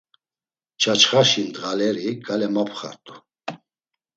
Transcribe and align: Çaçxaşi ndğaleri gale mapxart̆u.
Çaçxaşi 0.81 1.41
ndğaleri 1.47 2.09
gale 2.25 2.47
mapxart̆u. 2.53 3.15